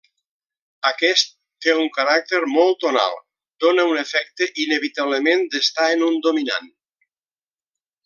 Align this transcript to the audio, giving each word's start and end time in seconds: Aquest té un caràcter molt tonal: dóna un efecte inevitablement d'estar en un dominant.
Aquest 0.91 1.29
té 1.65 1.75
un 1.81 1.91
caràcter 1.97 2.39
molt 2.55 2.81
tonal: 2.85 3.13
dóna 3.67 3.87
un 3.93 4.03
efecte 4.07 4.51
inevitablement 4.67 5.49
d'estar 5.53 5.91
en 5.99 6.11
un 6.11 6.21
dominant. 6.29 6.77